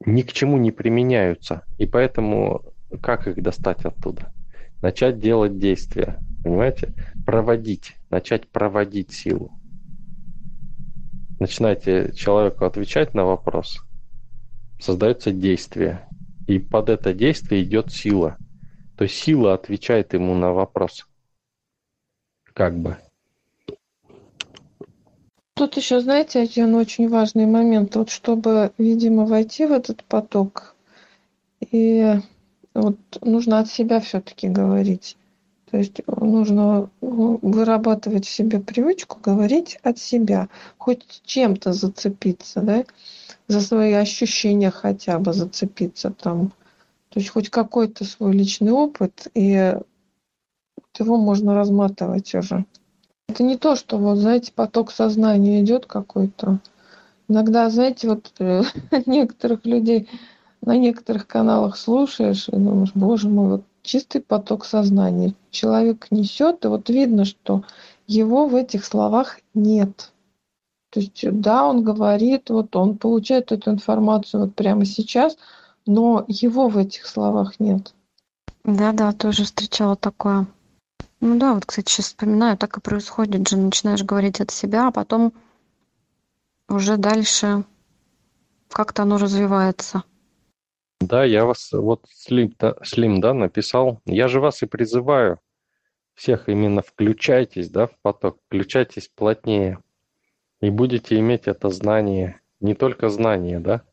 ни 0.06 0.22
к 0.22 0.32
чему 0.34 0.58
не 0.58 0.72
применяются. 0.72 1.64
И 1.78 1.86
поэтому 1.86 2.62
как 3.02 3.28
их 3.28 3.42
достать 3.42 3.86
оттуда? 3.86 4.34
Начать 4.82 5.20
делать 5.20 5.60
действия, 5.60 6.20
понимаете? 6.44 6.94
Проводить, 7.26 7.96
начать 8.10 8.48
проводить 8.48 9.12
силу. 9.12 9.52
Начинаете 11.40 12.14
человеку 12.16 12.66
отвечать 12.66 13.14
на 13.14 13.26
вопрос, 13.26 13.84
создается 14.80 15.32
действие. 15.32 16.08
И 16.48 16.60
под 16.60 16.90
это 16.90 17.14
действие 17.14 17.64
идет 17.64 17.92
сила. 17.92 18.38
То 18.98 19.06
есть 19.06 19.16
сила 19.16 19.54
отвечает 19.54 20.14
ему 20.14 20.36
на 20.36 20.52
вопрос. 20.52 21.08
Как 22.54 22.78
бы. 22.78 22.98
Тут 25.62 25.78
еще, 25.78 26.00
знаете, 26.02 26.40
один 26.40 26.74
очень 26.74 27.08
важный 27.08 27.46
момент. 27.46 27.96
Вот 27.96 28.10
чтобы, 28.10 28.72
видимо, 28.80 29.28
войти 29.28 29.68
в 29.68 29.72
этот 29.72 30.04
поток, 30.06 30.74
и 31.60 32.16
вот 32.74 32.98
нужно 33.22 33.60
от 33.60 33.68
себя 33.68 34.00
все-таки 34.00 34.50
говорить. 34.50 35.18
То 35.70 35.78
есть 35.78 36.02
нужно 36.08 36.90
ну, 37.02 37.38
вырабатывать 37.44 38.26
в 38.26 38.32
себе 38.32 38.60
привычку 38.60 39.20
говорить 39.22 39.78
от 39.84 40.00
себя, 40.00 40.50
хоть 40.80 41.22
чем-то 41.26 41.74
зацепиться, 41.74 42.62
да, 42.62 42.84
за 43.48 43.62
свои 43.62 43.94
ощущения 43.94 44.72
хотя 44.72 45.20
бы 45.20 45.32
зацепиться 45.32 46.10
там. 46.10 46.54
То 47.10 47.20
есть 47.20 47.30
хоть 47.30 47.52
какой-то 47.52 48.04
свой 48.04 48.34
личный 48.34 48.72
опыт, 48.72 49.28
и 49.36 49.76
его 50.98 51.18
можно 51.18 51.54
разматывать 51.54 52.34
уже. 52.34 52.66
Это 53.32 53.44
не 53.44 53.56
то, 53.56 53.78
что 53.78 53.98
вот, 53.98 54.18
знаете, 54.18 54.52
поток 54.54 54.92
сознания 54.92 55.62
идет 55.62 55.86
какой-то. 55.86 56.60
Иногда, 57.30 57.70
знаете, 57.70 58.10
вот 58.10 58.34
э, 58.40 58.64
некоторых 59.06 59.64
людей 59.64 60.10
на 60.60 60.76
некоторых 60.76 61.28
каналах 61.28 61.78
слушаешь 61.78 62.50
и 62.50 62.52
думаешь, 62.52 62.92
боже 62.94 63.30
мой, 63.30 63.52
вот 63.52 63.64
чистый 63.84 64.20
поток 64.20 64.66
сознания. 64.66 65.34
Человек 65.50 66.08
несет, 66.12 66.66
и 66.66 66.68
вот 66.68 66.90
видно, 66.90 67.24
что 67.24 67.64
его 68.06 68.48
в 68.48 68.56
этих 68.56 68.84
словах 68.84 69.40
нет. 69.54 70.12
То 70.90 71.00
есть, 71.00 71.22
да, 71.24 71.66
он 71.66 71.86
говорит, 71.86 72.50
вот 72.50 72.76
он 72.76 72.98
получает 72.98 73.54
эту 73.54 73.72
информацию 73.72 74.42
вот 74.42 74.56
прямо 74.56 74.84
сейчас, 74.84 75.38
но 75.86 76.26
его 76.28 76.68
в 76.68 76.78
этих 76.78 77.06
словах 77.08 77.62
нет. 77.62 77.94
Да-да, 78.66 79.14
тоже 79.14 79.46
встречала 79.46 79.96
такое. 79.96 80.48
Ну 81.22 81.38
да, 81.38 81.54
вот, 81.54 81.66
кстати, 81.68 81.90
сейчас 81.92 82.08
вспоминаю, 82.08 82.58
так 82.58 82.78
и 82.78 82.82
происходит 82.82 83.48
же. 83.48 83.56
Начинаешь 83.56 84.04
говорить 84.04 84.42
от 84.42 84.50
себя, 84.50 84.88
а 84.88 84.92
потом 84.92 85.34
уже 86.68 86.98
дальше 86.98 87.64
как-то 88.70 89.04
оно 89.04 89.18
развивается. 89.18 90.04
Да, 91.00 91.24
я 91.24 91.46
вас, 91.46 91.72
вот 91.72 92.06
Слим, 92.10 92.56
да, 92.58 92.76
Слим, 92.84 93.22
да, 93.22 93.36
написал. 93.36 94.02
Я 94.06 94.28
же 94.28 94.40
вас 94.40 94.64
и 94.64 94.66
призываю 94.66 95.40
всех 96.16 96.50
именно 96.50 96.82
включайтесь, 96.82 97.70
да, 97.70 97.88
в 97.88 97.98
поток, 98.02 98.40
включайтесь 98.48 99.08
плотнее. 99.08 99.80
И 100.60 100.72
будете 100.72 101.20
иметь 101.20 101.48
это 101.48 101.70
знание, 101.70 102.42
не 102.60 102.74
только 102.74 103.10
знание, 103.10 103.60
да. 103.60 103.84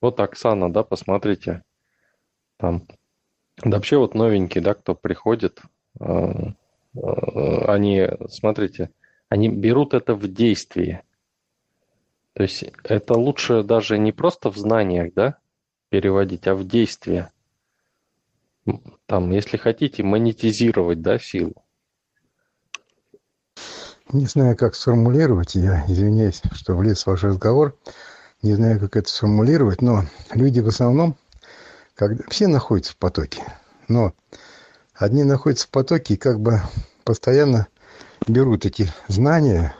Вот 0.00 0.18
Оксана, 0.18 0.72
да, 0.72 0.82
посмотрите, 0.82 1.62
там, 2.56 2.86
да 3.62 3.76
вообще 3.76 3.98
вот 3.98 4.14
новенький, 4.14 4.62
да, 4.62 4.74
кто 4.74 4.94
приходит, 4.94 5.60
Э, 5.98 6.52
они, 6.94 8.08
смотрите, 8.28 8.90
они 9.28 9.48
берут 9.48 9.94
это 9.94 10.14
в 10.14 10.26
действии. 10.28 11.02
То 12.34 12.42
есть 12.44 12.64
это 12.84 13.14
лучше 13.14 13.62
даже 13.62 13.98
не 13.98 14.12
просто 14.12 14.50
в 14.50 14.56
знаниях, 14.56 15.12
да, 15.14 15.38
переводить, 15.88 16.46
а 16.46 16.54
в 16.54 16.66
действие. 16.66 17.30
Там, 19.06 19.30
если 19.30 19.56
хотите, 19.56 20.02
монетизировать, 20.02 21.02
да, 21.02 21.18
силу. 21.18 21.64
Не 24.12 24.26
знаю, 24.26 24.56
как 24.56 24.74
сформулировать, 24.74 25.54
я 25.54 25.84
извиняюсь, 25.86 26.42
что 26.52 26.74
влез 26.74 27.02
в 27.02 27.06
ваш 27.06 27.22
разговор, 27.22 27.78
не 28.42 28.54
знаю, 28.54 28.80
как 28.80 28.96
это 28.96 29.08
сформулировать, 29.08 29.82
но 29.82 30.04
люди 30.32 30.60
в 30.60 30.66
основном, 30.66 31.16
когда, 31.94 32.24
все 32.28 32.48
находятся 32.48 32.92
в 32.92 32.96
потоке, 32.96 33.42
но 33.86 34.12
Одни 35.00 35.24
находятся 35.24 35.66
в 35.66 35.70
потоке 35.70 36.12
и 36.12 36.18
как 36.18 36.40
бы 36.40 36.60
постоянно 37.04 37.68
берут 38.28 38.66
эти 38.66 38.92
знания, 39.08 39.74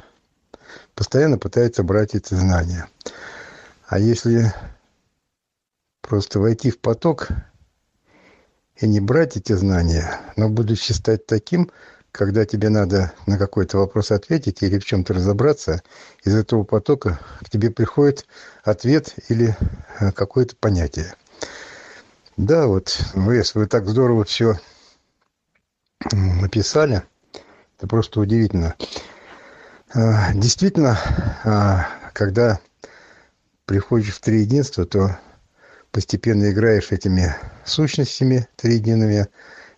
постоянно 0.94 1.36
пытаются 1.36 1.82
брать 1.82 2.14
эти 2.14 2.32
знания. 2.32 2.88
А 3.86 3.98
если 3.98 4.50
просто 6.00 6.40
войти 6.40 6.70
в 6.70 6.80
поток 6.80 7.28
и 8.76 8.88
не 8.88 8.98
брать 8.98 9.36
эти 9.36 9.52
знания, 9.52 10.18
но 10.36 10.48
будучи 10.48 10.92
стать 10.92 11.26
таким, 11.26 11.70
когда 12.12 12.46
тебе 12.46 12.70
надо 12.70 13.12
на 13.26 13.36
какой-то 13.36 13.76
вопрос 13.76 14.12
ответить 14.12 14.62
или 14.62 14.78
в 14.78 14.86
чем-то 14.86 15.12
разобраться, 15.12 15.82
из 16.24 16.34
этого 16.34 16.64
потока 16.64 17.20
к 17.40 17.50
тебе 17.50 17.70
приходит 17.70 18.26
ответ 18.64 19.14
или 19.28 19.54
э, 20.00 20.12
какое-то 20.12 20.56
понятие. 20.56 21.12
Да, 22.38 22.68
вот 22.68 22.98
вы, 23.12 23.42
вы 23.52 23.66
так 23.66 23.86
здорово 23.86 24.24
все 24.24 24.58
написали. 26.12 27.02
Это 27.78 27.86
просто 27.86 28.20
удивительно. 28.20 28.74
А, 29.94 30.32
действительно, 30.34 30.98
а, 31.44 31.88
когда 32.12 32.60
приходишь 33.66 34.14
в 34.14 34.20
триединство, 34.20 34.84
то 34.84 35.18
постепенно 35.90 36.50
играешь 36.50 36.92
этими 36.92 37.34
сущностями 37.64 38.48
триедиными, 38.56 39.28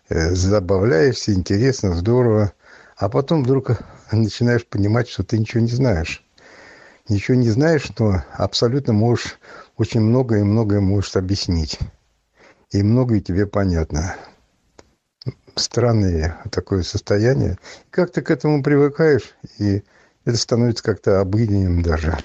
э, 0.09 0.31
забавляешься, 0.31 1.33
интересно, 1.33 1.95
здорово, 1.95 2.53
а 2.97 3.09
потом 3.09 3.43
вдруг 3.43 3.71
начинаешь 4.11 4.65
понимать, 4.65 5.09
что 5.09 5.23
ты 5.23 5.39
ничего 5.39 5.61
не 5.61 5.71
знаешь. 5.71 6.23
Ничего 7.09 7.35
не 7.35 7.49
знаешь, 7.49 7.89
но 7.97 8.23
абсолютно 8.33 8.93
можешь 8.93 9.39
очень 9.77 10.01
многое 10.01 10.41
и 10.41 10.43
многое 10.43 10.79
можешь 10.79 11.15
объяснить. 11.15 11.79
И 12.71 12.81
многое 12.81 13.19
тебе 13.19 13.45
понятно 13.45 14.15
странное 15.55 16.41
такое 16.51 16.83
состояние. 16.83 17.57
Как 17.89 18.11
ты 18.11 18.21
к 18.21 18.31
этому 18.31 18.63
привыкаешь, 18.63 19.35
и 19.59 19.83
это 20.25 20.37
становится 20.37 20.83
как-то 20.83 21.21
обыденным 21.21 21.81
даже. 21.81 22.17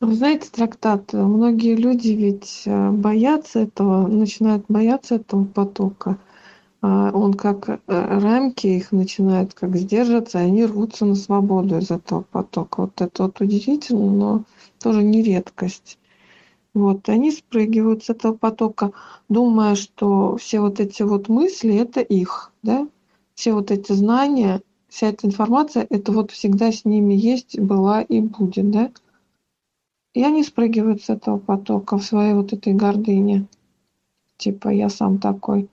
Вы 0.00 0.14
знаете, 0.14 0.48
трактат, 0.52 1.12
многие 1.12 1.74
люди 1.74 2.10
ведь 2.10 2.62
э, 2.66 2.90
боятся 2.90 3.60
этого, 3.60 4.06
начинают 4.06 4.64
бояться 4.68 5.16
этого 5.16 5.44
потока. 5.44 6.18
А 6.80 7.10
он 7.10 7.34
как 7.34 7.68
э, 7.68 7.78
рамки 7.88 8.68
их 8.68 8.92
начинает 8.92 9.54
как 9.54 9.74
сдерживаться, 9.76 10.38
и 10.38 10.42
они 10.42 10.64
рвутся 10.66 11.04
на 11.04 11.16
свободу 11.16 11.78
из 11.78 11.90
этого 11.90 12.22
потока. 12.22 12.82
Вот 12.82 13.00
это 13.00 13.24
вот 13.24 13.40
удивительно, 13.40 14.10
но 14.10 14.44
тоже 14.80 15.02
не 15.02 15.20
редкость. 15.20 15.98
Вот, 16.74 17.08
они 17.08 17.30
спрыгивают 17.30 18.04
с 18.04 18.10
этого 18.10 18.34
потока, 18.34 18.92
думая, 19.28 19.74
что 19.74 20.36
все 20.36 20.60
вот 20.60 20.80
эти 20.80 21.02
вот 21.02 21.28
мысли– 21.28 21.74
это 21.76 22.00
их, 22.00 22.52
да, 22.62 22.86
все 23.34 23.54
вот 23.54 23.70
эти 23.70 23.92
знания, 23.92 24.60
вся 24.88 25.08
эта 25.08 25.26
информация– 25.26 25.86
это 25.90 26.12
вот 26.12 26.30
всегда 26.30 26.70
с 26.70 26.84
ними 26.84 27.14
есть, 27.14 27.58
была 27.58 28.02
и 28.02 28.20
будет, 28.20 28.70
да. 28.70 28.90
И 30.14 30.22
они 30.22 30.42
спрыгивают 30.42 31.02
с 31.02 31.10
этого 31.10 31.38
потока 31.38 31.96
в 31.98 32.04
своей 32.04 32.34
вот 32.34 32.52
этой 32.52 32.74
гордыне, 32.74 33.46
типа 34.36 34.68
«я 34.68 34.88
сам 34.88 35.18
такой». 35.18 35.68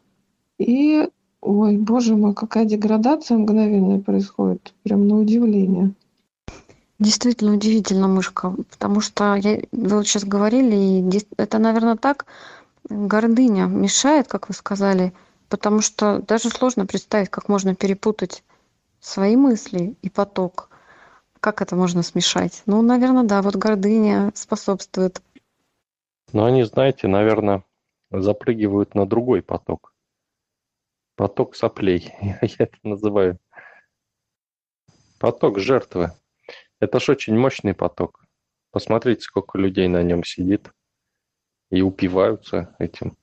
И, 0.58 1.10
ой, 1.42 1.78
боже 1.78 2.16
мой, 2.16 2.34
какая 2.34 2.66
деградация 2.66 3.38
мгновенная 3.38 4.00
происходит, 4.00 4.74
прям 4.84 5.08
на 5.08 5.20
удивление. 5.20 5.94
Действительно 6.98 7.54
удивительно, 7.54 8.08
мышка, 8.08 8.52
потому 8.70 9.02
что 9.02 9.36
я, 9.36 9.60
вы 9.74 9.98
вот 9.98 10.08
сейчас 10.08 10.24
говорили, 10.24 10.76
и 10.76 11.22
это, 11.36 11.60
наверное, 11.60 11.98
так, 11.98 12.26
гордыня 12.90 13.66
мешает, 13.66 14.28
как 14.28 14.48
вы 14.48 14.56
сказали, 14.56 15.14
потому 15.50 15.82
что 15.82 16.20
даже 16.20 16.50
сложно 16.50 16.86
представить, 16.86 17.30
как 17.30 17.50
можно 17.50 17.76
перепутать 17.76 18.44
свои 19.02 19.36
мысли 19.36 19.96
и 20.02 20.10
поток. 20.10 20.70
Как 21.42 21.62
это 21.62 21.76
можно 21.76 22.02
смешать? 22.02 22.64
Ну, 22.66 22.82
наверное, 22.82 23.24
да, 23.24 23.42
вот 23.42 23.56
гордыня 23.56 24.32
способствует. 24.34 25.22
Но 26.32 26.46
они, 26.46 26.64
знаете, 26.64 27.08
наверное, 27.08 27.64
запрыгивают 28.10 28.96
на 28.96 29.06
другой 29.06 29.42
поток. 29.42 29.94
Поток 31.16 31.56
соплей, 31.56 32.14
я 32.22 32.56
это 32.58 32.78
называю. 32.84 33.38
Поток 35.20 35.60
жертвы. 35.60 36.12
Это 36.86 37.00
ж 37.00 37.10
очень 37.10 37.36
мощный 37.36 37.74
поток. 37.74 38.24
Посмотрите, 38.70 39.22
сколько 39.22 39.58
людей 39.58 39.88
на 39.88 40.04
нем 40.04 40.24
сидит 40.24 40.70
и 41.72 41.82
упиваются 41.82 42.76
этим. 42.78 43.18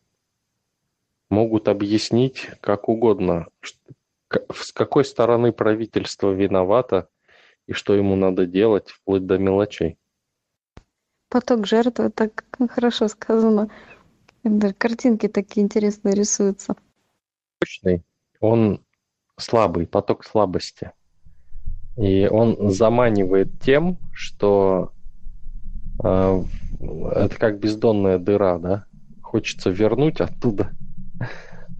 Могут 1.30 1.68
объяснить 1.68 2.50
как 2.60 2.88
угодно, 2.88 3.46
с 4.52 4.72
какой 4.72 5.04
стороны 5.04 5.52
правительство 5.52 6.32
виновато 6.32 7.08
и 7.68 7.72
что 7.72 7.94
ему 7.94 8.16
надо 8.16 8.46
делать, 8.46 8.90
вплоть 8.90 9.26
до 9.26 9.38
мелочей. 9.38 9.96
Поток 11.28 11.64
жертвы, 11.64 12.10
так 12.10 12.44
хорошо 12.68 13.06
сказано. 13.06 13.70
Картинки 14.76 15.28
такие 15.28 15.62
интересные 15.64 16.16
рисуются. 16.16 16.74
Точный. 17.60 18.02
Он 18.40 18.84
слабый, 19.38 19.86
поток 19.86 20.24
слабости. 20.24 20.90
И 21.96 22.26
он 22.26 22.70
заманивает 22.70 23.60
тем, 23.60 23.98
что 24.12 24.92
э, 26.02 26.42
это 26.80 27.36
как 27.38 27.58
бездонная 27.58 28.18
дыра, 28.18 28.58
да? 28.58 28.86
Хочется 29.20 29.70
вернуть 29.70 30.20
оттуда, 30.20 30.72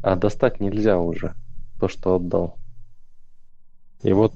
а 0.02 0.16
достать 0.16 0.60
нельзя 0.60 0.98
уже 0.98 1.34
то, 1.80 1.88
что 1.88 2.16
отдал. 2.16 2.58
И 4.02 4.12
вот 4.12 4.34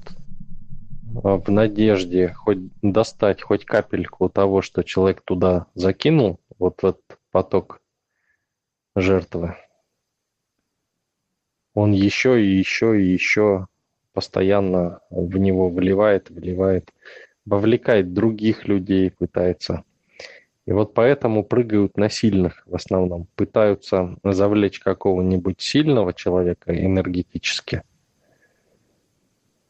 а, 1.23 1.37
в 1.37 1.49
надежде 1.49 2.29
хоть 2.33 2.59
достать 2.81 3.41
хоть 3.41 3.65
капельку 3.65 4.29
того, 4.29 4.61
что 4.61 4.83
человек 4.83 5.21
туда 5.21 5.67
закинул, 5.75 6.39
вот 6.57 6.81
в 6.81 6.85
этот 6.85 7.19
поток 7.31 7.81
жертвы, 8.95 9.55
он 11.73 11.91
еще 11.91 12.43
и 12.43 12.57
еще 12.57 12.99
и 12.99 13.11
еще 13.11 13.67
постоянно 14.17 15.01
в 15.11 15.37
него 15.37 15.69
вливает, 15.69 16.31
вливает, 16.31 16.91
вовлекает 17.45 18.15
других 18.15 18.67
людей, 18.67 19.11
пытается. 19.11 19.83
И 20.65 20.71
вот 20.71 20.95
поэтому 20.95 21.43
прыгают 21.43 21.97
на 21.97 22.09
сильных 22.09 22.63
в 22.65 22.73
основном, 22.73 23.27
пытаются 23.35 24.17
завлечь 24.23 24.79
какого-нибудь 24.79 25.61
сильного 25.61 26.15
человека 26.15 26.75
энергетически. 26.75 27.83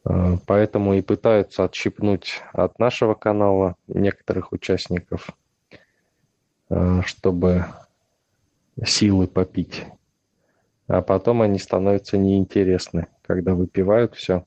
А, 0.04 0.38
поэтому 0.46 0.94
и 0.94 1.02
пытаются 1.02 1.64
отщипнуть 1.64 2.40
от 2.54 2.78
нашего 2.78 3.12
канала 3.12 3.76
некоторых 3.86 4.52
участников, 4.52 5.28
а, 6.70 7.02
чтобы 7.02 7.66
силы 8.82 9.26
попить 9.26 9.84
а 10.88 11.02
потом 11.02 11.42
они 11.42 11.58
становятся 11.58 12.16
неинтересны, 12.16 13.06
когда 13.28 13.54
выпивают 13.54 14.16
все. 14.16 14.44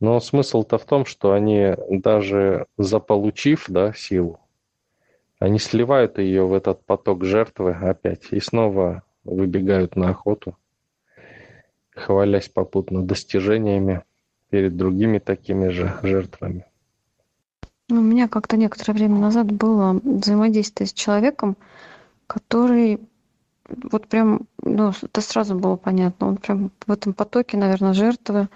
Но 0.00 0.20
смысл-то 0.20 0.76
в 0.76 0.84
том, 0.84 1.06
что 1.06 1.32
они 1.32 1.74
даже 1.88 2.66
заполучив 2.76 3.66
да, 3.68 3.92
силу, 3.92 4.40
они 5.38 5.58
сливают 5.58 6.18
ее 6.18 6.44
в 6.44 6.52
этот 6.52 6.84
поток 6.84 7.24
жертвы 7.24 7.70
опять 7.70 8.32
и 8.32 8.40
снова 8.40 9.04
выбегают 9.24 9.96
на 9.96 10.10
охоту, 10.10 10.56
хвалясь 11.94 12.48
попутно 12.48 13.02
достижениями 13.02 14.02
перед 14.50 14.76
другими 14.76 15.18
такими 15.18 15.68
же 15.68 15.94
жертвами. 16.02 16.66
У 17.88 17.94
меня 17.94 18.26
как-то 18.26 18.56
некоторое 18.56 18.94
время 18.94 19.18
назад 19.18 19.52
было 19.52 20.00
взаимодействие 20.02 20.88
с 20.88 20.92
человеком, 20.92 21.56
который 22.26 23.00
вот 23.68 24.08
прям, 24.08 24.46
ну, 24.62 24.92
это 25.02 25.20
сразу 25.20 25.56
было 25.56 25.76
понятно. 25.76 26.28
Он 26.28 26.36
прям 26.36 26.70
в 26.86 26.92
этом 26.92 27.12
потоке, 27.12 27.56
наверное, 27.56 27.92
жертвы 27.92 28.48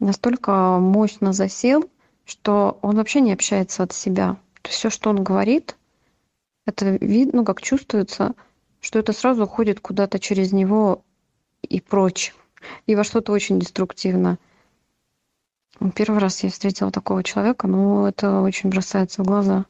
настолько 0.00 0.78
мощно 0.78 1.32
засел, 1.32 1.88
что 2.24 2.78
он 2.82 2.96
вообще 2.96 3.20
не 3.20 3.32
общается 3.32 3.84
от 3.84 3.92
себя. 3.92 4.36
То 4.62 4.68
есть 4.68 4.78
все, 4.78 4.90
что 4.90 5.10
он 5.10 5.22
говорит, 5.22 5.76
это 6.66 6.90
видно, 7.00 7.38
ну, 7.40 7.44
как 7.44 7.62
чувствуется, 7.62 8.34
что 8.80 8.98
это 8.98 9.12
сразу 9.12 9.44
уходит 9.44 9.80
куда-то 9.80 10.18
через 10.18 10.52
него 10.52 11.02
и 11.62 11.80
прочь. 11.80 12.34
И 12.86 12.94
во 12.94 13.04
что-то 13.04 13.32
очень 13.32 13.58
деструктивно. 13.58 14.38
Первый 15.96 16.18
раз 16.18 16.42
я 16.44 16.50
встретила 16.50 16.92
такого 16.92 17.24
человека, 17.24 17.66
но 17.66 18.08
это 18.08 18.40
очень 18.40 18.70
бросается 18.70 19.22
в 19.22 19.26
глаза. 19.26 19.66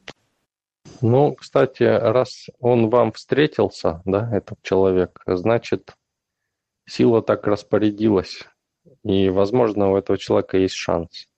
Ну, 1.01 1.35
кстати, 1.35 1.83
раз 1.83 2.47
он 2.61 2.91
вам 2.91 3.13
встретился, 3.13 4.03
да, 4.05 4.29
этот 4.37 4.63
человек, 4.63 5.21
значит, 5.27 5.95
сила 6.87 7.23
так 7.23 7.47
распорядилась. 7.47 8.45
И, 9.05 9.29
возможно, 9.29 9.93
у 9.93 9.97
этого 9.97 10.19
человека 10.19 10.59
есть 10.59 10.75
шанс. 10.75 11.29